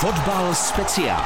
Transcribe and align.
Fotbal 0.00 0.54
speciál. 0.54 1.24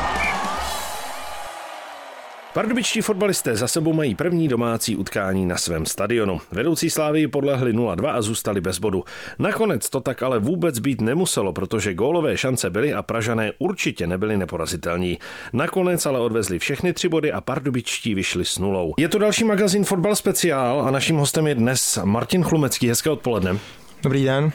Pardubičtí 2.55 3.01
fotbalisté 3.01 3.57
za 3.57 3.69
sebou 3.69 3.93
mají 3.93 4.15
první 4.15 4.49
domácí 4.49 4.97
utkání 4.97 5.47
na 5.47 5.57
svém 5.57 5.87
stadionu. 5.87 6.41
Vedoucí 6.51 6.91
Slávy 6.91 7.29
podlehli 7.29 7.73
0-2 7.73 8.07
a 8.07 8.23
zůstali 8.23 8.61
bez 8.61 8.79
bodu. 8.79 9.05
Nakonec 9.39 9.91
to 9.91 10.01
tak 10.01 10.23
ale 10.23 10.39
vůbec 10.39 10.79
být 10.79 11.01
nemuselo, 11.01 11.53
protože 11.53 11.95
gólové 11.95 12.37
šance 12.37 12.71
byly 12.71 12.95
a 12.95 13.03
Pražané 13.03 13.53
určitě 13.59 14.07
nebyli 14.07 14.37
neporazitelní. 14.37 15.19
Nakonec 15.53 16.07
ale 16.07 16.21
odvezli 16.21 16.59
všechny 16.59 16.93
tři 16.93 17.09
body 17.09 17.33
a 17.33 17.41
pardubičtí 17.41 18.15
vyšli 18.15 18.45
s 18.45 18.59
nulou. 18.59 18.95
Je 18.99 19.09
to 19.09 19.19
další 19.19 19.45
magazín 19.45 19.85
Fotbal 19.85 20.17
speciál 20.17 20.81
a 20.81 20.91
naším 20.91 21.17
hostem 21.17 21.47
je 21.47 21.55
dnes 21.55 21.99
Martin 22.05 22.43
Chlumecký. 22.43 22.89
Hezké 22.89 23.11
odpoledne. 23.11 23.59
Dobrý 24.03 24.25
den. 24.25 24.53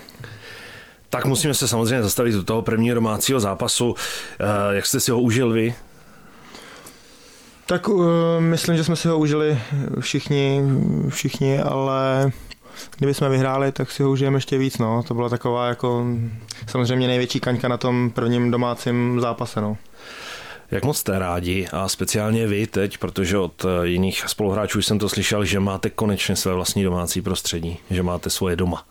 Tak 1.18 1.26
musíme 1.26 1.54
se 1.54 1.68
samozřejmě 1.68 2.04
zastavit 2.04 2.32
do 2.32 2.44
toho 2.44 2.62
prvního 2.62 2.96
domácího 2.96 3.40
zápasu. 3.40 3.96
Eh, 4.40 4.76
jak 4.76 4.86
jste 4.86 5.00
si 5.00 5.12
ho 5.12 5.22
užil 5.22 5.52
vy? 5.52 5.76
Tak 7.66 7.88
uh, 7.88 8.06
myslím, 8.40 8.78
že 8.78 8.84
jsme 8.84 8.96
si 8.96 9.08
ho 9.08 9.18
užili 9.18 9.60
všichni, 10.00 10.62
všichni, 11.10 11.60
ale 11.60 12.32
kdyby 12.98 13.14
jsme 13.14 13.30
vyhráli, 13.30 13.72
tak 13.72 13.92
si 13.92 14.04
ho 14.04 14.12
užijeme 14.12 14.38
ještě 14.38 14.58
víc. 14.58 14.78
No. 14.78 15.04
To 15.04 15.14
byla 15.14 15.30
taková 15.30 15.68
jako 15.68 16.06
samozřejmě 16.68 17.08
největší 17.08 17.40
kaňka 17.40 17.68
na 17.68 17.78
tom 17.78 18.10
prvním 18.10 18.52
domácím 18.52 19.20
zápase. 19.22 19.62
No. 19.62 19.78
Jak 20.72 20.86
moc 20.86 20.98
jste 20.98 21.20
rádi 21.20 21.68
a 21.72 21.88
speciálně 21.88 22.48
vy 22.48 22.68
teď, 22.68 22.98
protože 22.98 23.38
od 23.38 23.66
eh, 23.66 23.88
jiných 23.88 24.24
spoluhráčů 24.28 24.82
jsem 24.82 25.00
to 25.00 25.10
slyšel, 25.10 25.46
že 25.46 25.60
máte 25.60 25.90
konečně 25.90 26.36
své 26.36 26.54
vlastní 26.54 26.84
domácí 26.84 27.22
prostředí, 27.22 27.78
že 27.90 28.04
máte 28.04 28.30
svoje 28.30 28.56
doma. 28.56 28.86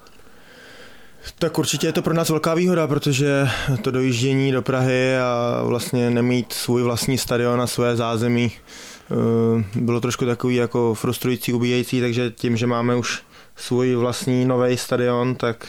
Tak 1.35 1.59
určitě 1.59 1.87
je 1.87 1.93
to 1.93 2.03
pro 2.03 2.15
nás 2.15 2.29
velká 2.29 2.55
výhoda, 2.55 2.87
protože 2.87 3.48
to 3.83 3.91
dojíždění 3.91 4.53
do 4.53 4.62
Prahy 4.62 5.19
a 5.19 5.62
vlastně 5.65 6.11
nemít 6.11 6.52
svůj 6.52 6.83
vlastní 6.83 7.18
stadion 7.18 7.60
a 7.60 7.66
své 7.66 7.96
zázemí 7.96 8.52
eh, 8.52 9.65
bylo 9.74 10.01
trošku 10.01 10.27
takový 10.27 10.55
jako 10.55 10.95
frustrující, 10.95 11.52
ubíjející, 11.52 12.01
takže 12.01 12.30
tím, 12.30 12.57
že 12.57 12.66
máme 12.66 12.96
už 12.96 13.23
svůj 13.57 13.95
vlastní 13.95 14.45
nový 14.45 14.77
stadion, 14.77 15.35
tak 15.35 15.66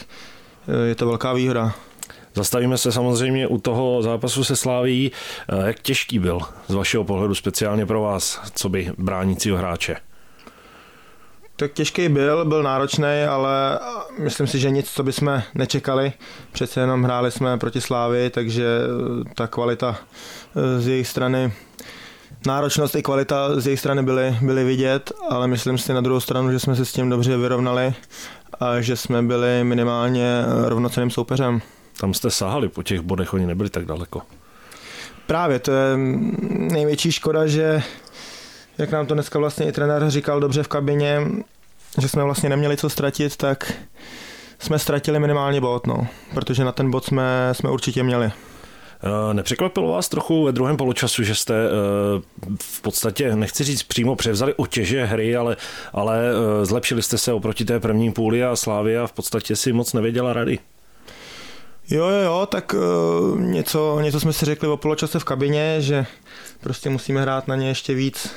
eh, 0.68 0.88
je 0.88 0.94
to 0.94 1.06
velká 1.06 1.32
výhoda. 1.32 1.74
Zastavíme 2.34 2.78
se 2.78 2.92
samozřejmě 2.92 3.46
u 3.46 3.58
toho 3.58 4.02
zápasu 4.02 4.44
se 4.44 4.56
Sláví. 4.56 5.12
Eh, 5.48 5.66
jak 5.66 5.80
těžký 5.80 6.18
byl 6.18 6.40
z 6.68 6.74
vašeho 6.74 7.04
pohledu 7.04 7.34
speciálně 7.34 7.86
pro 7.86 8.00
vás, 8.00 8.40
co 8.54 8.68
by 8.68 8.92
bránícího 8.98 9.56
hráče? 9.56 9.96
Tak 11.58 11.72
těžký 11.72 12.08
byl, 12.08 12.44
byl 12.44 12.62
náročný, 12.62 13.24
ale 13.28 13.78
myslím 14.18 14.46
si, 14.46 14.58
že 14.58 14.70
nic, 14.70 14.90
co 14.90 15.02
bychom 15.02 15.42
nečekali. 15.54 16.12
Přece 16.52 16.80
jenom 16.80 17.02
hráli 17.02 17.30
jsme 17.30 17.58
proti 17.58 17.80
Slávy, 17.80 18.30
takže 18.30 18.64
eh, 18.64 19.34
ta 19.34 19.46
kvalita 19.46 19.98
eh, 20.56 20.80
z 20.80 20.88
jejich 20.88 21.08
strany 21.08 21.52
náročnost 22.46 22.94
i 22.94 23.02
kvalita 23.02 23.60
z 23.60 23.66
jejich 23.66 23.80
strany 23.80 24.02
byly, 24.02 24.36
byly 24.42 24.64
vidět, 24.64 25.12
ale 25.28 25.46
myslím 25.46 25.78
si 25.78 25.92
na 25.92 26.00
druhou 26.00 26.20
stranu, 26.20 26.52
že 26.52 26.58
jsme 26.58 26.76
se 26.76 26.84
s 26.84 26.92
tím 26.92 27.10
dobře 27.10 27.36
vyrovnali 27.36 27.94
a 28.60 28.80
že 28.80 28.96
jsme 28.96 29.22
byli 29.22 29.64
minimálně 29.64 30.26
eh, 30.42 30.68
rovnoceným 30.68 31.10
soupeřem. 31.10 31.60
Tam 32.00 32.14
jste 32.14 32.30
sahali 32.30 32.68
po 32.68 32.82
těch 32.82 33.00
bodech, 33.00 33.34
oni 33.34 33.46
nebyli 33.46 33.70
tak 33.70 33.84
daleko. 33.84 34.22
Právě, 35.26 35.58
to 35.58 35.72
je 35.72 35.96
největší 36.72 37.12
škoda, 37.12 37.46
že 37.46 37.82
jak 38.78 38.90
nám 38.90 39.06
to 39.06 39.14
dneska 39.14 39.38
vlastně 39.38 39.68
i 39.68 39.72
trenér 39.72 40.10
říkal 40.10 40.40
dobře 40.40 40.62
v 40.62 40.68
kabině, 40.68 41.20
že 42.00 42.08
jsme 42.08 42.24
vlastně 42.24 42.48
neměli 42.48 42.76
co 42.76 42.90
ztratit, 42.90 43.36
tak 43.36 43.72
jsme 44.58 44.78
ztratili 44.78 45.18
minimálně 45.18 45.60
bod, 45.60 45.86
no, 45.86 46.06
protože 46.34 46.64
na 46.64 46.72
ten 46.72 46.90
bod 46.90 47.04
jsme, 47.04 47.48
jsme 47.52 47.70
určitě 47.70 48.02
měli. 48.02 48.32
Eh, 49.02 49.34
nepřekvapilo 49.34 49.88
vás 49.88 50.08
trochu 50.08 50.44
ve 50.44 50.52
druhém 50.52 50.76
poločasu, 50.76 51.22
že 51.22 51.34
jste 51.34 51.54
eh, 51.54 51.70
v 52.62 52.80
podstatě, 52.80 53.36
nechci 53.36 53.64
říct 53.64 53.82
přímo 53.82 54.16
převzali 54.16 54.54
otěže 54.54 55.04
hry, 55.04 55.36
ale, 55.36 55.56
ale 55.92 56.20
eh, 56.30 56.64
zlepšili 56.64 57.02
jste 57.02 57.18
se 57.18 57.32
oproti 57.32 57.64
té 57.64 57.80
první 57.80 58.12
půli 58.12 58.44
a 58.44 58.56
Slávia 58.56 59.06
v 59.06 59.12
podstatě 59.12 59.56
si 59.56 59.72
moc 59.72 59.92
nevěděla 59.92 60.32
rady? 60.32 60.58
Jo, 61.90 62.06
jo, 62.08 62.20
jo, 62.20 62.46
tak 62.50 62.74
něco, 63.36 64.00
něco 64.00 64.20
jsme 64.20 64.32
si 64.32 64.44
řekli 64.46 64.68
o 64.68 64.76
poločase 64.76 65.18
v 65.18 65.24
kabině, 65.24 65.76
že 65.78 66.06
prostě 66.60 66.90
musíme 66.90 67.20
hrát 67.20 67.48
na 67.48 67.56
ně 67.56 67.68
ještě 67.68 67.94
víc, 67.94 68.30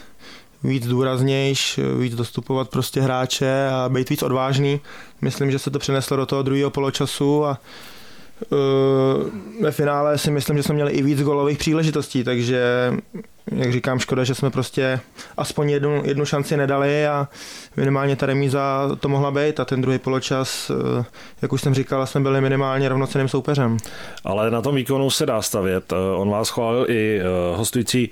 víc 0.63 0.87
důraznějš, 0.87 1.79
víc 1.99 2.15
dostupovat 2.15 2.69
prostě 2.69 3.01
hráče 3.01 3.67
a 3.67 3.89
být 3.89 4.09
víc 4.09 4.23
odvážný. 4.23 4.81
Myslím, 5.21 5.51
že 5.51 5.59
se 5.59 5.71
to 5.71 5.79
přeneslo 5.79 6.17
do 6.17 6.25
toho 6.25 6.43
druhého 6.43 6.69
poločasu 6.69 7.45
a 7.45 7.57
uh, 8.51 8.57
ve 9.61 9.71
finále 9.71 10.17
si 10.17 10.31
myslím, 10.31 10.57
že 10.57 10.63
jsme 10.63 10.75
měli 10.75 10.91
i 10.91 11.01
víc 11.01 11.21
golových 11.21 11.57
příležitostí, 11.57 12.23
takže 12.23 12.93
jak 13.51 13.71
říkám, 13.71 13.99
škoda, 13.99 14.23
že 14.23 14.35
jsme 14.35 14.49
prostě 14.49 14.99
aspoň 15.37 15.69
jednu, 15.69 16.01
jednu 16.05 16.25
šanci 16.25 16.57
nedali 16.57 17.07
a 17.07 17.27
minimálně 17.77 18.15
ta 18.15 18.25
remíza 18.25 18.89
to 18.99 19.09
mohla 19.09 19.31
být 19.31 19.59
a 19.59 19.65
ten 19.65 19.81
druhý 19.81 19.99
poločas, 19.99 20.69
uh, 20.69 21.05
jak 21.41 21.53
už 21.53 21.61
jsem 21.61 21.73
říkal, 21.73 22.07
jsme 22.07 22.21
byli 22.21 22.41
minimálně 22.41 22.89
rovnocenným 22.89 23.27
soupeřem. 23.27 23.77
Ale 24.23 24.51
na 24.51 24.61
tom 24.61 24.75
výkonu 24.75 25.09
se 25.09 25.25
dá 25.25 25.41
stavět. 25.41 25.93
On 26.15 26.29
vás 26.29 26.49
chválil 26.49 26.85
i 26.89 27.21
hostující 27.55 28.09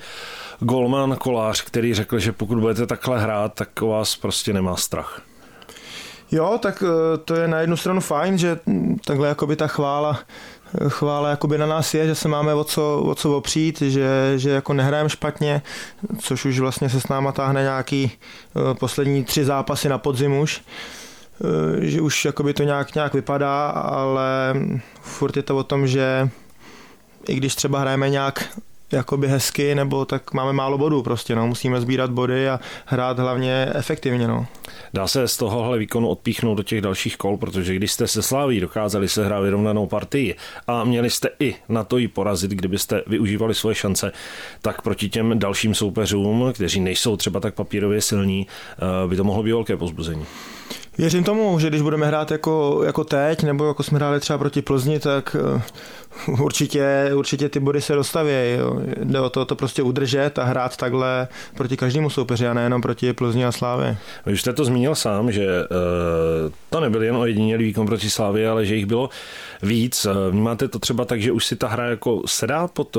golman 0.59 1.15
Kolář, 1.15 1.61
který 1.61 1.93
řekl, 1.93 2.19
že 2.19 2.31
pokud 2.31 2.59
budete 2.59 2.85
takhle 2.85 3.21
hrát, 3.21 3.53
tak 3.53 3.81
o 3.81 3.87
vás 3.87 4.15
prostě 4.15 4.53
nemá 4.53 4.75
strach. 4.75 5.21
Jo, 6.31 6.59
tak 6.61 6.83
eh, 6.83 7.17
to 7.17 7.35
je 7.35 7.47
na 7.47 7.59
jednu 7.59 7.77
stranu 7.77 8.01
fajn, 8.01 8.37
že 8.37 8.59
takhle 9.05 9.27
jakoby 9.27 9.55
ta 9.55 9.67
chvála 9.67 10.19
chvála 10.87 11.29
jakoby 11.29 11.57
na 11.57 11.65
nás 11.65 11.93
je, 11.93 12.07
že 12.07 12.15
se 12.15 12.27
máme 12.27 12.53
o 12.53 12.63
co, 12.63 13.03
o 13.05 13.15
co 13.15 13.37
opřít, 13.37 13.81
že, 13.81 14.33
že 14.35 14.49
jako 14.49 14.73
nehrajeme 14.73 15.09
špatně, 15.09 15.61
což 16.19 16.45
už 16.45 16.59
vlastně 16.59 16.89
se 16.89 17.01
s 17.01 17.07
náma 17.07 17.31
táhne 17.31 17.61
nějaký 17.61 18.11
eh, 18.11 18.73
poslední 18.73 19.23
tři 19.23 19.45
zápasy 19.45 19.89
na 19.89 19.97
podzim 19.97 20.37
už 20.37 20.61
eh, 21.81 21.85
že 21.85 22.01
už 22.01 22.25
jakoby 22.25 22.53
to 22.53 22.63
nějak, 22.63 22.95
nějak 22.95 23.13
vypadá, 23.13 23.69
ale 23.69 24.53
furt 25.01 25.37
je 25.37 25.43
to 25.43 25.57
o 25.57 25.63
tom, 25.63 25.87
že 25.87 26.29
i 27.27 27.35
když 27.35 27.55
třeba 27.55 27.79
hrajeme 27.79 28.09
nějak 28.09 28.59
jakoby 28.91 29.27
hezky, 29.27 29.75
nebo 29.75 30.05
tak 30.05 30.33
máme 30.33 30.53
málo 30.53 30.77
bodů 30.77 31.03
prostě, 31.03 31.35
no. 31.35 31.47
Musíme 31.47 31.81
sbírat 31.81 32.11
body 32.11 32.49
a 32.49 32.59
hrát 32.85 33.19
hlavně 33.19 33.67
efektivně, 33.73 34.27
no. 34.27 34.47
Dá 34.93 35.07
se 35.07 35.27
z 35.27 35.37
tohohle 35.37 35.77
výkonu 35.77 36.07
odpíchnout 36.07 36.57
do 36.57 36.63
těch 36.63 36.81
dalších 36.81 37.17
kol, 37.17 37.37
protože 37.37 37.75
když 37.75 37.91
jste 37.91 38.07
se 38.07 38.21
Sláví 38.21 38.59
dokázali 38.59 39.09
se 39.09 39.25
hrát 39.25 39.39
vyrovnanou 39.41 39.87
partii 39.87 40.35
a 40.67 40.83
měli 40.83 41.09
jste 41.09 41.29
i 41.39 41.55
na 41.69 41.83
to 41.83 41.97
ji 41.97 42.07
porazit, 42.07 42.51
kdybyste 42.51 43.03
využívali 43.07 43.53
svoje 43.53 43.75
šance, 43.75 44.11
tak 44.61 44.81
proti 44.81 45.09
těm 45.09 45.39
dalším 45.39 45.75
soupeřům, 45.75 46.53
kteří 46.53 46.79
nejsou 46.79 47.17
třeba 47.17 47.39
tak 47.39 47.55
papírově 47.55 48.01
silní, 48.01 48.47
eh, 48.47 49.07
by 49.07 49.15
to 49.15 49.23
mohlo 49.23 49.43
být 49.43 49.51
velké 49.51 49.77
pozbuzení. 49.77 50.25
Věřím 50.99 51.23
tomu, 51.23 51.59
že 51.59 51.69
když 51.69 51.81
budeme 51.81 52.07
hrát 52.07 52.31
jako, 52.31 52.81
jako 52.85 53.03
teď, 53.03 53.43
nebo 53.43 53.67
jako 53.67 53.83
jsme 53.83 53.97
hráli 53.97 54.19
třeba 54.19 54.39
proti 54.39 54.61
Plzni, 54.61 54.99
tak 54.99 55.35
uh, 56.27 56.41
určitě, 56.41 57.11
určitě 57.15 57.49
ty 57.49 57.59
body 57.59 57.81
se 57.81 57.95
dostaví. 57.95 58.31
Jde 59.03 59.19
o 59.19 59.29
to, 59.29 59.45
to 59.45 59.55
prostě 59.55 59.83
udržet 59.83 60.39
a 60.39 60.43
hrát 60.43 60.77
takhle 60.77 61.27
proti 61.57 61.77
každému 61.77 62.09
soupeři 62.09 62.47
a 62.47 62.53
nejenom 62.53 62.81
proti 62.81 63.13
Plzni 63.13 63.45
a 63.45 63.51
Slávě. 63.51 63.97
Vy 64.25 64.37
jste 64.37 64.53
to 64.53 64.65
zmínil 64.65 64.95
sám, 64.95 65.31
že 65.31 65.45
uh, 65.47 66.51
to 66.69 66.79
nebyl 66.79 67.03
jen 67.03 67.15
ojedinělý 67.15 67.65
výkon 67.65 67.85
proti 67.85 68.09
Slávě, 68.09 68.49
ale 68.49 68.65
že 68.65 68.75
jich 68.75 68.85
bylo 68.85 69.09
víc. 69.63 70.07
Vnímáte 70.29 70.67
to 70.67 70.79
třeba 70.79 71.05
tak, 71.05 71.21
že 71.21 71.31
už 71.31 71.45
si 71.45 71.55
ta 71.55 71.67
hra 71.67 71.85
jako 71.85 72.21
sedá 72.25 72.67
pod 72.67 72.97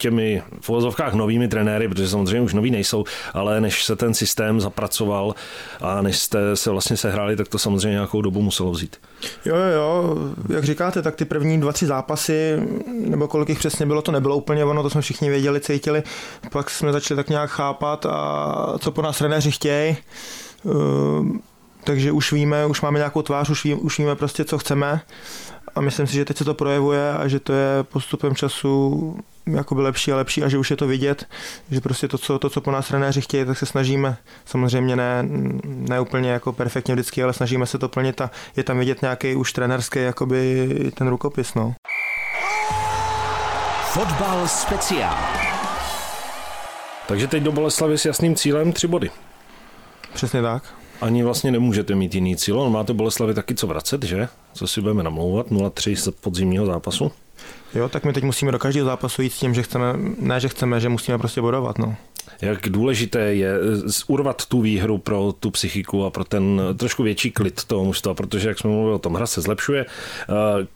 těmi 0.00 0.42
v 0.60 0.70
uvozovkách 0.70 1.14
novými 1.14 1.48
trenéry, 1.48 1.88
protože 1.88 2.08
samozřejmě 2.08 2.40
už 2.40 2.54
noví 2.54 2.70
nejsou, 2.70 3.04
ale 3.34 3.60
než 3.60 3.84
se 3.84 3.96
ten 3.96 4.14
systém 4.14 4.60
zapracoval 4.60 5.34
a 5.80 6.02
než 6.02 6.18
jste 6.18 6.56
se 6.56 6.70
vlastně 6.70 6.96
sehráli, 6.96 7.36
tak 7.36 7.48
to 7.48 7.58
samozřejmě 7.58 7.90
nějakou 7.90 8.22
dobu 8.22 8.42
muselo 8.42 8.70
vzít. 8.70 8.96
Jo, 9.44 9.56
jo, 9.56 9.72
jo, 9.74 10.16
jak 10.48 10.64
říkáte, 10.64 11.02
tak 11.02 11.16
ty 11.16 11.24
první 11.24 11.60
dva, 11.60 11.72
tři 11.72 11.86
zápasy, 11.86 12.62
nebo 12.86 13.28
kolik 13.28 13.48
jich 13.48 13.58
přesně 13.58 13.86
bylo, 13.86 14.02
to 14.02 14.12
nebylo 14.12 14.36
úplně 14.36 14.64
ono, 14.64 14.82
to 14.82 14.90
jsme 14.90 15.00
všichni 15.00 15.30
věděli, 15.30 15.60
cítili, 15.60 16.02
pak 16.52 16.70
jsme 16.70 16.92
začali 16.92 17.16
tak 17.16 17.28
nějak 17.28 17.50
chápat 17.50 18.06
a 18.06 18.74
co 18.78 18.92
po 18.92 19.02
nás 19.02 19.18
trenéři 19.18 19.50
chtějí, 19.50 19.96
ehm, 20.64 21.40
takže 21.84 22.12
už 22.12 22.32
víme, 22.32 22.66
už 22.66 22.80
máme 22.80 22.98
nějakou 22.98 23.22
tvář, 23.22 23.50
už, 23.50 23.64
ví, 23.64 23.74
už 23.74 23.98
víme 23.98 24.16
prostě, 24.16 24.44
co 24.44 24.58
chceme. 24.58 25.00
A 25.74 25.80
myslím 25.80 26.06
si, 26.06 26.14
že 26.14 26.24
teď 26.24 26.36
se 26.36 26.44
to 26.44 26.54
projevuje 26.54 27.12
a 27.12 27.28
že 27.28 27.40
to 27.40 27.52
je 27.52 27.82
postupem 27.82 28.34
času 28.34 29.16
jakoby 29.46 29.82
lepší 29.82 30.12
a 30.12 30.16
lepší 30.16 30.42
a 30.42 30.48
že 30.48 30.58
už 30.58 30.70
je 30.70 30.76
to 30.76 30.86
vidět, 30.86 31.26
že 31.70 31.80
prostě 31.80 32.08
to, 32.08 32.18
co, 32.18 32.38
to, 32.38 32.50
co 32.50 32.60
po 32.60 32.70
nás 32.70 32.88
trenéři 32.88 33.20
chtějí, 33.20 33.44
tak 33.44 33.58
se 33.58 33.66
snažíme, 33.66 34.16
samozřejmě 34.44 34.96
ne, 34.96 35.22
ne 35.64 36.00
úplně 36.00 36.30
jako 36.30 36.52
perfektně 36.52 36.94
vždycky, 36.94 37.22
ale 37.22 37.32
snažíme 37.32 37.66
se 37.66 37.78
to 37.78 37.88
plnit 37.88 38.20
a 38.20 38.30
je 38.56 38.62
tam 38.62 38.78
vidět 38.78 39.02
nějaký 39.02 39.34
už 39.34 39.52
trenerský 39.52 39.98
jakoby 39.98 40.68
ten 40.94 41.08
rukopis, 41.08 41.54
no. 41.54 41.74
Fotbal 43.92 44.48
speciál. 44.48 45.18
Takže 47.08 47.26
teď 47.26 47.42
do 47.42 47.52
Boleslavy 47.52 47.98
s 47.98 48.04
jasným 48.04 48.36
cílem 48.36 48.72
tři 48.72 48.86
body. 48.86 49.10
Přesně 50.14 50.42
tak. 50.42 50.62
Ani 51.00 51.22
vlastně 51.22 51.50
nemůžete 51.50 51.94
mít 51.94 52.14
jiný 52.14 52.36
cíl. 52.36 52.60
On 52.60 52.72
máte 52.72 52.92
Boleslavy 52.92 53.34
taky 53.34 53.54
co 53.54 53.66
vracet, 53.66 54.02
že? 54.02 54.28
Co 54.52 54.66
si 54.66 54.80
budeme 54.80 55.02
namlouvat? 55.02 55.46
0-3 55.50 55.96
z 55.96 56.10
podzimního 56.10 56.66
zápasu? 56.66 57.12
Jo, 57.74 57.88
tak 57.88 58.04
my 58.04 58.12
teď 58.12 58.24
musíme 58.24 58.52
do 58.52 58.58
každého 58.58 58.86
zápasu 58.86 59.22
jít 59.22 59.32
s 59.32 59.38
tím, 59.38 59.54
že 59.54 59.62
chceme, 59.62 59.94
ne, 60.18 60.40
že 60.40 60.48
chceme, 60.48 60.80
že 60.80 60.88
musíme 60.88 61.18
prostě 61.18 61.40
bodovat, 61.40 61.78
no. 61.78 61.96
Jak 62.40 62.68
důležité 62.68 63.20
je 63.20 63.54
urvat 64.06 64.46
tu 64.46 64.60
výhru 64.60 64.98
pro 64.98 65.32
tu 65.40 65.50
psychiku 65.50 66.04
a 66.04 66.10
pro 66.10 66.24
ten 66.24 66.60
trošku 66.76 67.02
větší 67.02 67.30
klid 67.30 67.64
toho 67.64 67.84
mužstva, 67.84 68.14
protože 68.14 68.48
jak 68.48 68.58
jsme 68.58 68.70
mluvili 68.70 68.94
o 68.94 68.98
tom, 68.98 69.14
hra 69.14 69.26
se 69.26 69.40
zlepšuje, 69.40 69.86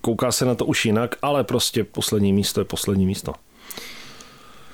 kouká 0.00 0.32
se 0.32 0.44
na 0.44 0.54
to 0.54 0.64
už 0.64 0.84
jinak, 0.84 1.14
ale 1.22 1.44
prostě 1.44 1.84
poslední 1.84 2.32
místo 2.32 2.60
je 2.60 2.64
poslední 2.64 3.06
místo. 3.06 3.32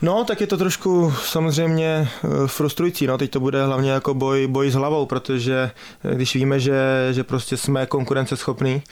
No, 0.02 0.24
tak 0.24 0.40
je 0.40 0.46
to 0.46 0.56
trošku 0.56 1.12
samozřejmě 1.24 2.08
eh, 2.24 2.28
frustrující, 2.46 3.06
no, 3.06 3.18
teď 3.18 3.30
to 3.30 3.40
bude 3.40 3.64
hlavně 3.64 3.90
jako 3.90 4.14
boj, 4.14 4.46
boj 4.46 4.70
s 4.70 4.74
hlavou, 4.74 5.06
protože 5.06 5.70
eh, 6.04 6.14
když 6.14 6.34
víme, 6.34 6.60
že, 6.60 7.08
že 7.10 7.24
prostě 7.24 7.56
jsme 7.56 7.86
konkurenceschopní, 7.86 8.82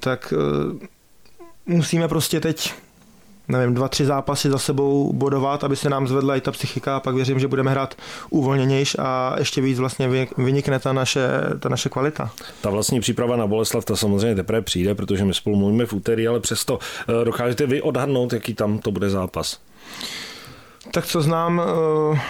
tak 0.00 0.34
musíme 1.66 2.08
prostě 2.08 2.40
teď 2.40 2.72
nevím, 3.48 3.74
dva, 3.74 3.88
tři 3.88 4.04
zápasy 4.04 4.50
za 4.50 4.58
sebou 4.58 5.12
bodovat, 5.12 5.64
aby 5.64 5.76
se 5.76 5.90
nám 5.90 6.08
zvedla 6.08 6.36
i 6.36 6.40
ta 6.40 6.52
psychika 6.52 6.96
a 6.96 7.00
pak 7.00 7.14
věřím, 7.14 7.40
že 7.40 7.48
budeme 7.48 7.70
hrát 7.70 7.94
uvolněnějš 8.30 8.96
a 8.98 9.34
ještě 9.38 9.60
víc 9.60 9.78
vlastně 9.78 10.26
vynikne 10.38 10.78
ta 10.78 10.92
naše, 10.92 11.28
ta 11.60 11.68
naše 11.68 11.88
kvalita. 11.88 12.30
Ta 12.60 12.70
vlastní 12.70 13.00
příprava 13.00 13.36
na 13.36 13.46
Boleslav, 13.46 13.84
ta 13.84 13.96
samozřejmě 13.96 14.34
teprve 14.34 14.62
přijde, 14.62 14.94
protože 14.94 15.24
my 15.24 15.34
spolu 15.34 15.56
mluvíme 15.56 15.86
v 15.86 15.92
úterý, 15.92 16.28
ale 16.28 16.40
přesto 16.40 16.78
dokážete 17.24 17.66
vy 17.66 17.82
odhadnout, 17.82 18.32
jaký 18.32 18.54
tam 18.54 18.78
to 18.78 18.90
bude 18.90 19.10
zápas. 19.10 19.58
Tak 20.90 21.06
co 21.06 21.22
znám 21.22 21.62
eh, 21.62 22.20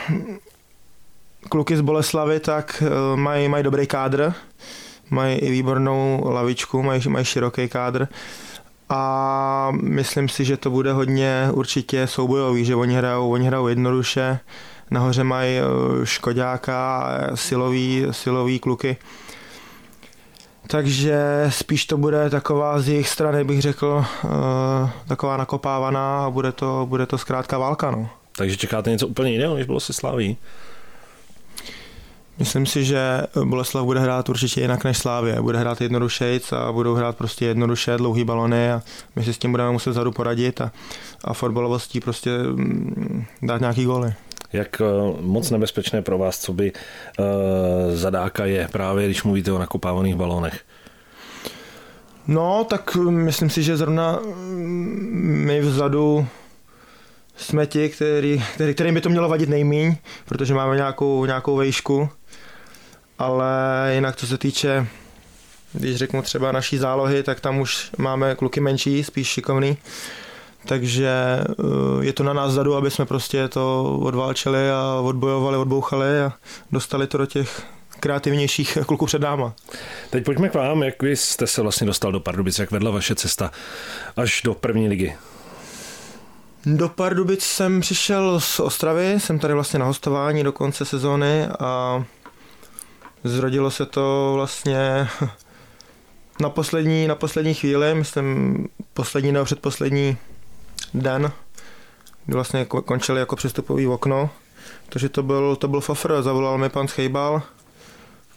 kluky 1.49 1.77
z 1.77 1.81
Boleslavy, 1.81 2.41
tak 2.41 2.83
eh, 2.87 3.17
mají, 3.17 3.49
mají 3.49 3.65
dobrý 3.65 3.87
kádr, 3.87 4.33
mají 5.11 5.39
i 5.39 5.51
výbornou 5.51 6.23
lavičku, 6.25 6.83
mají, 6.83 7.03
mají 7.09 7.25
široký 7.25 7.69
kádr 7.69 8.09
a 8.93 9.73
myslím 9.83 10.29
si, 10.29 10.45
že 10.45 10.57
to 10.57 10.71
bude 10.71 10.93
hodně 10.93 11.49
určitě 11.53 12.07
soubojový, 12.07 12.65
že 12.65 12.77
oni 12.77 12.95
hrajou, 12.95 13.33
oni 13.33 13.47
hrajou 13.47 13.67
jednoduše, 13.67 14.39
nahoře 14.91 15.25
mají 15.25 15.59
eh, 15.59 15.63
Škodáka, 16.07 17.11
silový, 17.35 18.07
silový 18.11 18.59
kluky, 18.59 18.97
takže 20.67 21.47
spíš 21.49 21.87
to 21.87 21.97
bude 21.97 22.31
taková 22.31 22.81
z 22.81 22.89
jejich 22.89 23.09
strany, 23.09 23.45
bych 23.45 23.63
řekl, 23.63 24.05
taková 25.07 25.37
nakopávaná 25.37 26.25
a 26.25 26.31
bude 26.31 26.53
to, 26.53 26.87
bude 26.89 27.07
to 27.07 27.19
zkrátka 27.19 27.59
válka. 27.59 27.91
No. 27.91 28.09
Takže 28.37 28.57
čekáte 28.57 28.91
něco 28.91 29.07
úplně 29.07 29.33
jiného, 29.33 29.55
než 29.55 29.67
bylo 29.67 29.81
se 29.81 29.93
Sláví? 29.93 30.37
Myslím 32.43 32.67
si, 32.67 32.85
že 32.85 33.23
Boleslav 33.45 33.85
bude 33.85 34.01
hrát 34.01 34.29
určitě 34.29 34.61
jinak 34.61 34.85
než 34.85 34.99
Slávě. 34.99 35.43
Bude 35.43 35.59
hrát 35.59 35.81
jednodušejc 35.81 36.53
a 36.53 36.73
budou 36.73 36.95
hrát 36.95 37.17
prostě 37.17 37.45
jednoduše 37.45 37.97
dlouhý 37.97 38.25
balony 38.25 38.73
a 38.73 38.83
my 39.17 39.25
si 39.25 39.35
s 39.35 39.39
tím 39.39 39.51
budeme 39.51 39.71
muset 39.71 39.91
vzadu 39.91 40.13
poradit 40.13 40.61
a, 40.61 40.73
a 41.25 41.35
fotbalovostí 41.35 42.01
prostě 42.01 42.31
mm, 42.39 43.25
dát 43.43 43.61
nějaký 43.61 43.85
góly. 43.85 44.15
Jak 44.53 44.81
eh, 44.81 44.85
moc 45.21 45.51
nebezpečné 45.51 46.03
pro 46.03 46.19
vás, 46.19 46.39
co 46.39 46.53
by 46.53 46.73
uh, 46.73 47.27
zadáka 47.95 48.45
je 48.45 48.69
právě, 48.73 49.07
když 49.07 49.23
mluvíte 49.23 49.53
o 49.53 49.59
nakopávaných 49.59 50.15
balonech? 50.15 50.61
No, 52.27 52.67
tak 52.71 52.97
myslím 52.97 53.51
si, 53.51 53.63
že 53.63 53.77
zrovna 53.77 54.19
mm, 54.23 55.45
my 55.47 55.61
vzadu 55.61 56.27
jsme 57.37 57.67
ti, 57.67 57.89
který, 57.89 58.45
který, 58.55 58.75
kterým 58.75 58.95
by 58.95 59.01
to 59.01 59.09
mělo 59.09 59.29
vadit 59.29 59.49
nejmíň, 59.49 59.97
protože 60.25 60.55
máme 60.55 60.77
nějakou, 60.77 61.27
nějakou 61.27 61.57
vejšku, 61.57 62.09
ale 63.19 63.53
jinak 63.95 64.17
co 64.17 64.27
se 64.27 64.39
týče, 64.39 64.87
když 65.73 65.97
řeknu 65.97 66.23
třeba 66.23 66.53
naší 66.53 66.79
zálohy, 66.79 67.23
tak 67.23 67.41
tam 67.41 67.61
už 67.61 67.91
máme 67.99 68.35
kluky 68.35 68.61
menší, 68.61 69.05
spíš 69.05 69.29
šikovný, 69.29 69.77
takže 70.67 71.11
eh, 71.11 72.05
je 72.05 72.13
to 72.13 72.23
na 72.23 72.33
nás 72.33 72.53
zadu, 72.53 72.75
aby 72.75 72.91
jsme 72.91 73.07
prostě 73.07 73.49
to 73.49 73.97
odválčili 74.03 74.71
a 74.71 75.01
odbojovali, 75.03 75.57
odbouchali 75.57 76.21
a 76.21 76.33
dostali 76.73 77.07
to 77.07 77.19
do 77.19 77.27
těch 77.27 77.63
kreativnějších 78.01 78.79
kluků 78.87 79.07
před 79.07 79.23
náma. 79.23 79.55
Teď 80.11 80.25
pojďme 80.25 80.49
k 80.49 80.55
vám, 80.55 80.83
jak 80.83 81.03
vy 81.03 81.17
jste 81.17 81.47
se 81.47 81.63
vlastně 81.63 81.87
dostal 81.87 82.13
do 82.13 82.21
Pardubic, 82.21 82.59
jak 82.59 82.71
vedla 82.71 82.91
vaše 82.91 83.15
cesta 83.15 83.51
až 84.17 84.43
do 84.45 84.55
první 84.55 84.89
ligy? 84.89 85.15
Do 86.67 86.89
Pardubic 86.89 87.43
jsem 87.43 87.81
přišel 87.81 88.41
z 88.41 88.61
Ostravy, 88.61 89.21
jsem 89.21 89.39
tady 89.39 89.55
vlastně 89.55 89.79
na 89.79 89.87
hostování 89.87 90.43
do 90.43 90.53
konce 90.53 90.85
sezóny 90.85 91.47
a 91.47 92.05
zrodilo 93.25 93.71
se 93.71 93.87
to 93.87 94.33
vlastně 94.35 95.09
na 96.41 96.51
poslední, 96.51 97.07
na 97.07 97.15
poslední 97.15 97.55
chvíli, 97.55 97.95
myslím 97.95 98.69
poslední 98.95 99.33
nebo 99.33 99.45
předposlední 99.45 100.17
den, 100.95 101.33
kdy 102.27 102.35
vlastně 102.35 102.65
končili 102.65 103.21
jako 103.21 103.37
přestupový 103.37 103.87
okno, 103.87 104.31
takže 104.89 105.09
to 105.09 105.23
byl, 105.23 105.57
to 105.57 105.69
byl 105.69 105.81
fafr, 105.81 106.23
zavolal 106.23 106.59
mi 106.59 106.69
pan 106.69 106.89
Schejbal, 106.89 107.43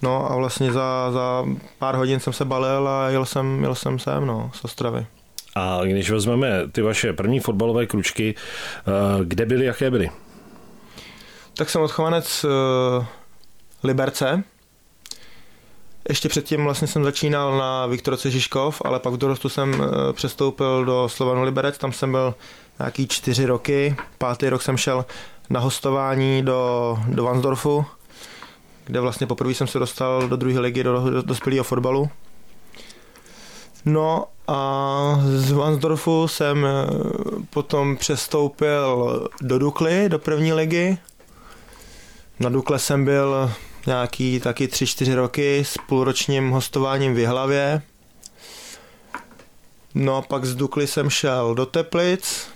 no 0.01 0.31
a 0.31 0.35
vlastně 0.35 0.73
za, 0.73 1.11
za 1.11 1.45
pár 1.79 1.95
hodin 1.95 2.19
jsem 2.19 2.33
se 2.33 2.45
balil 2.45 2.87
a 2.87 3.09
jel 3.09 3.25
jsem, 3.25 3.63
jel 3.63 3.75
jsem 3.75 3.99
sem, 3.99 4.25
no, 4.25 4.51
z 4.53 4.63
Ostravy. 4.63 5.07
A 5.55 5.79
když 5.83 6.11
vezmeme 6.11 6.61
ty 6.71 6.81
vaše 6.81 7.13
první 7.13 7.39
fotbalové 7.39 7.85
kručky, 7.85 8.35
eh, 8.37 9.25
kde 9.25 9.45
byly, 9.45 9.65
jaké 9.65 9.91
byly? 9.91 10.09
Tak 11.57 11.69
jsem 11.69 11.81
odchovanec 11.81 12.45
eh, 12.45 13.05
Liberce. 13.83 14.43
Ještě 16.09 16.29
předtím 16.29 16.63
vlastně 16.63 16.87
jsem 16.87 17.03
začínal 17.03 17.57
na 17.57 17.85
Viktorce 17.85 18.31
Žižkov, 18.31 18.81
ale 18.85 18.99
pak 18.99 19.13
v 19.13 19.17
dorostu 19.17 19.49
jsem 19.49 19.83
eh, 19.83 20.13
přestoupil 20.13 20.85
do 20.85 21.09
Slovanu 21.09 21.43
Liberec, 21.43 21.77
tam 21.77 21.91
jsem 21.91 22.11
byl 22.11 22.35
nějaký 22.79 23.07
čtyři 23.07 23.45
roky. 23.45 23.95
Pátý 24.17 24.49
rok 24.49 24.61
jsem 24.61 24.77
šel 24.77 25.05
na 25.49 25.59
hostování 25.59 26.43
do, 26.43 26.97
do 27.07 27.23
Vansdorfu, 27.23 27.85
kde 28.85 28.99
vlastně 28.99 29.27
poprvé 29.27 29.53
jsem 29.53 29.67
se 29.67 29.79
dostal 29.79 30.27
do 30.27 30.35
druhé 30.35 30.59
ligy, 30.59 30.83
do, 30.83 31.09
do 31.09 31.21
dospělého 31.21 31.63
fotbalu. 31.63 32.09
No 33.85 34.25
a 34.47 35.21
z 35.35 35.51
Vansdorfu 35.51 36.27
jsem 36.27 36.65
eh, 36.65 36.87
potom 37.49 37.97
přestoupil 37.97 39.27
do 39.41 39.59
Dukly, 39.59 40.09
do 40.09 40.19
první 40.19 40.53
ligy. 40.53 40.97
Na 42.39 42.49
Dukle 42.49 42.79
jsem 42.79 43.05
byl 43.05 43.51
nějaký 43.87 44.39
taky 44.39 44.67
3-4 44.67 45.15
roky 45.15 45.59
s 45.65 45.77
půlročním 45.87 46.49
hostováním 46.49 47.15
v 47.15 47.19
Jihlavě. 47.19 47.81
No 49.95 50.17
a 50.17 50.21
pak 50.21 50.45
z 50.45 50.55
Dukly 50.55 50.87
jsem 50.87 51.09
šel 51.09 51.55
do 51.55 51.65
Teplic, 51.65 52.47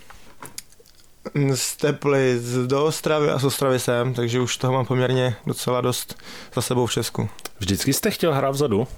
z 1.54 1.76
Teplic 1.76 2.42
do 2.66 2.84
Ostravy 2.84 3.30
a 3.30 3.38
z 3.38 3.44
Ostravy 3.44 3.78
jsem, 3.78 4.14
takže 4.14 4.40
už 4.40 4.56
toho 4.56 4.72
mám 4.72 4.86
poměrně 4.86 5.36
docela 5.46 5.80
dost 5.80 6.18
za 6.54 6.62
sebou 6.62 6.86
v 6.86 6.92
Česku. 6.92 7.28
Vždycky 7.58 7.92
jste 7.92 8.10
chtěl 8.10 8.34
hrát 8.34 8.50
vzadu? 8.50 8.88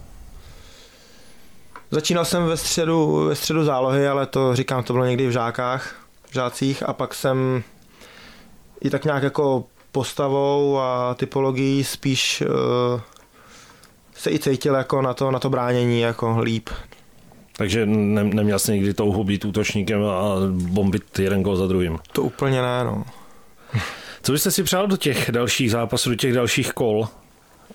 Začínal 1.95 2.25
jsem 2.25 2.47
ve 2.47 2.57
středu, 2.57 3.25
ve 3.29 3.35
středu 3.35 3.65
zálohy, 3.65 4.09
ale 4.09 4.27
to 4.27 4.57
říkám, 4.57 4.83
to 4.83 4.93
bylo 4.93 5.05
někdy 5.05 5.27
v 5.27 5.31
žákách, 5.31 5.95
v 6.31 6.35
žácích 6.35 6.89
a 6.89 6.93
pak 6.93 7.15
jsem 7.15 7.63
i 8.81 8.91
tak 8.91 9.05
nějak 9.05 9.23
jako 9.23 9.65
postavou 9.93 10.79
a 10.79 11.15
typologií 11.15 11.85
spíš 11.85 12.43
uh, 12.43 13.01
se 14.15 14.31
i 14.31 14.39
cítil 14.39 14.75
jako 14.75 15.03
na 15.03 15.15
to, 15.15 15.31
na 15.31 15.39
to 15.39 15.51
bránění 15.51 16.01
jako 16.01 16.39
líp. 16.39 16.71
Takže 17.57 17.87
ne, 17.87 18.25
neměl 18.25 18.59
jsi 18.59 18.73
někdy 18.73 18.95
touhu 18.95 19.25
být 19.25 19.45
útočníkem 19.45 20.05
a 20.05 20.35
bombit 20.51 21.19
jeden 21.19 21.43
gol 21.43 21.57
za 21.57 21.67
druhým? 21.67 21.99
To 22.13 22.23
úplně 22.23 22.63
ne, 22.63 22.85
no. 22.85 23.05
Co 24.23 24.33
byste 24.33 24.51
si 24.51 24.63
přál 24.63 24.87
do 24.87 24.97
těch 24.97 25.31
dalších 25.33 25.71
zápasů, 25.71 26.11
do 26.11 26.17
těch 26.17 26.33
dalších 26.33 26.73
kol 26.73 27.09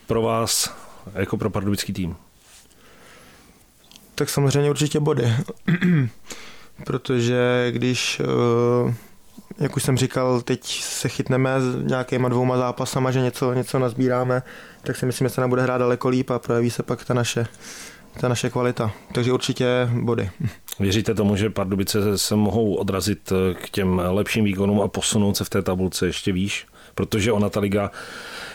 pro 0.07 0.21
vás 0.21 0.73
jako 1.13 1.37
pro 1.37 1.49
pardubický 1.49 1.93
tým? 1.93 2.15
Tak 4.17 4.29
samozřejmě 4.29 4.69
určitě 4.69 4.99
body. 4.99 5.33
Protože 6.85 7.67
když, 7.71 8.19
eh, 8.19 8.93
jak 9.57 9.77
už 9.77 9.83
jsem 9.83 9.97
říkal, 9.97 10.41
teď 10.41 10.63
se 10.81 11.09
chytneme 11.09 11.61
s 11.61 11.75
nějakýma 11.83 12.29
dvouma 12.29 12.57
zápasama, 12.57 13.11
že 13.11 13.21
něco, 13.21 13.53
něco 13.53 13.79
nazbíráme, 13.79 14.43
tak 14.81 14.95
si 14.95 15.05
myslím, 15.05 15.27
že 15.27 15.33
se 15.33 15.41
nám 15.41 15.49
bude 15.49 15.61
hrát 15.61 15.77
daleko 15.77 16.09
líp 16.09 16.29
a 16.29 16.39
projeví 16.39 16.69
se 16.69 16.83
pak 16.83 17.05
ta 17.05 17.13
naše, 17.13 17.47
ta 18.19 18.27
naše 18.27 18.49
kvalita. 18.49 18.91
Takže 19.13 19.33
určitě 19.33 19.89
body. 20.01 20.29
Věříte 20.79 21.13
tomu, 21.13 21.35
že 21.35 21.49
Pardubice 21.49 22.17
se 22.17 22.35
mohou 22.35 22.75
odrazit 22.75 23.33
k 23.53 23.69
těm 23.69 24.01
lepším 24.09 24.45
výkonům 24.45 24.81
a 24.81 24.87
posunout 24.87 25.37
se 25.37 25.43
v 25.43 25.49
té 25.49 25.61
tabulce 25.61 26.05
ještě 26.05 26.31
výš? 26.31 26.67
Protože 26.97 27.31
ona 27.31 27.49
ta 27.49 27.59
liga 27.59 27.91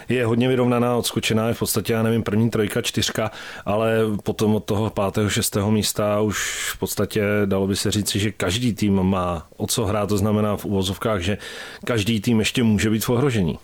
je 0.09 0.27
hodně 0.27 0.49
vyrovnaná, 0.49 0.97
odskočená 0.97 1.49
je 1.49 1.55
v 1.55 1.59
podstatě, 1.59 1.93
já 1.93 2.03
nevím, 2.03 2.23
první 2.23 2.51
trojka, 2.51 2.83
čtyřka, 2.83 3.31
ale 3.67 3.97
potom 4.23 4.55
od 4.55 4.65
toho 4.65 4.91
pátého, 4.91 5.31
šestého 5.31 5.71
místa 5.71 6.21
už 6.21 6.69
v 6.75 6.79
podstatě 6.79 7.23
dalo 7.45 7.67
by 7.67 7.77
se 7.77 7.91
říci, 7.91 8.19
že 8.19 8.33
každý 8.33 8.75
tým 8.75 9.03
má 9.03 9.47
o 9.57 9.67
co 9.67 9.85
hrát, 9.85 10.09
to 10.09 10.19
znamená 10.19 10.57
v 10.57 10.65
uvozovkách, 10.65 11.21
že 11.21 11.39
každý 11.85 12.21
tým 12.21 12.39
ještě 12.39 12.63
může 12.63 12.91
být 12.91 13.05
v 13.05 13.11
ohrožení. 13.11 13.59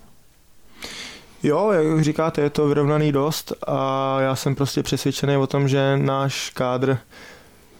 Jo, 1.43 1.71
jak 1.71 2.05
říkáte, 2.05 2.41
je 2.41 2.51
to 2.51 2.69
vyrovnaný 2.69 3.13
dost 3.13 3.53
a 3.67 4.21
já 4.21 4.37
jsem 4.37 4.55
prostě 4.55 4.83
přesvědčený 4.83 5.37
o 5.37 5.47
tom, 5.47 5.69
že 5.69 5.97
náš 5.97 6.51
kádr 6.51 6.99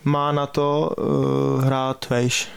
má 0.05 0.33
na 0.33 0.47
to 0.47 0.91
uh, 0.99 1.65
hrát 1.65 2.07
vejš. 2.11 2.49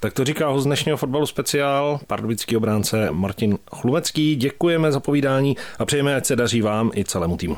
Tak 0.00 0.12
to 0.12 0.24
říká 0.24 0.48
ho 0.48 0.60
z 0.60 0.64
dnešního 0.64 0.96
fotbalu 0.96 1.26
speciál, 1.26 2.00
pardubický 2.06 2.56
obránce 2.56 3.08
Martin 3.10 3.58
Chlumecký. 3.70 4.36
Děkujeme 4.36 4.92
za 4.92 5.00
povídání 5.00 5.56
a 5.78 5.84
přejeme, 5.84 6.16
ať 6.16 6.26
se 6.26 6.36
daří 6.36 6.62
vám 6.62 6.90
i 6.94 7.04
celému 7.04 7.36
týmu. 7.36 7.56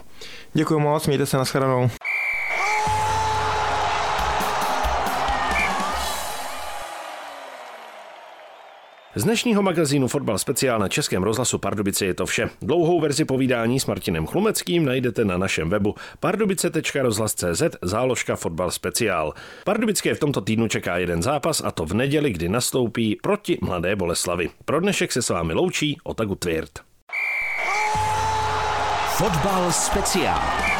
Děkuji 0.54 0.78
moc, 0.80 1.06
mějte 1.06 1.26
se, 1.26 1.36
nashledanou. 1.36 1.90
Z 9.18 9.24
dnešního 9.24 9.62
magazínu 9.62 10.08
Fotbal 10.08 10.38
speciál 10.38 10.78
na 10.78 10.88
Českém 10.88 11.22
rozhlasu 11.22 11.58
Pardubice 11.58 12.04
je 12.04 12.14
to 12.14 12.26
vše. 12.26 12.50
Dlouhou 12.62 13.00
verzi 13.00 13.24
povídání 13.24 13.80
s 13.80 13.86
Martinem 13.86 14.26
Chlumeckým 14.26 14.84
najdete 14.84 15.24
na 15.24 15.38
našem 15.38 15.70
webu 15.70 15.94
pardubice.rozhlas.cz 16.20 17.62
záložka 17.82 18.36
Fotbal 18.36 18.70
speciál. 18.70 19.34
Pardubické 19.64 20.14
v 20.14 20.20
tomto 20.20 20.40
týdnu 20.40 20.68
čeká 20.68 20.98
jeden 20.98 21.22
zápas 21.22 21.62
a 21.64 21.70
to 21.70 21.86
v 21.86 21.94
neděli, 21.94 22.32
kdy 22.32 22.48
nastoupí 22.48 23.18
proti 23.22 23.58
Mladé 23.62 23.96
Boleslavi. 23.96 24.50
Pro 24.64 24.80
dnešek 24.80 25.12
se 25.12 25.22
s 25.22 25.28
vámi 25.28 25.52
loučí 25.52 25.98
Otagu 26.04 26.34
Tvirt. 26.34 26.78
Fotbal 29.16 29.72
speciál. 29.72 30.77